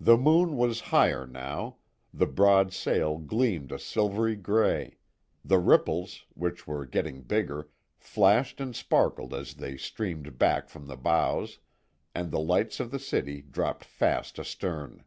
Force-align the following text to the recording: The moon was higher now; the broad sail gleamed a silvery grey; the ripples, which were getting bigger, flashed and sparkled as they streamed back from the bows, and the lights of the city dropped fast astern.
The 0.00 0.16
moon 0.16 0.56
was 0.56 0.80
higher 0.88 1.26
now; 1.26 1.76
the 2.14 2.24
broad 2.24 2.72
sail 2.72 3.18
gleamed 3.18 3.72
a 3.72 3.78
silvery 3.78 4.36
grey; 4.36 4.96
the 5.44 5.58
ripples, 5.58 6.24
which 6.32 6.66
were 6.66 6.86
getting 6.86 7.20
bigger, 7.24 7.68
flashed 7.98 8.58
and 8.58 8.74
sparkled 8.74 9.34
as 9.34 9.52
they 9.52 9.76
streamed 9.76 10.38
back 10.38 10.70
from 10.70 10.86
the 10.86 10.96
bows, 10.96 11.58
and 12.14 12.30
the 12.30 12.40
lights 12.40 12.80
of 12.80 12.90
the 12.90 12.98
city 12.98 13.42
dropped 13.42 13.84
fast 13.84 14.38
astern. 14.38 15.04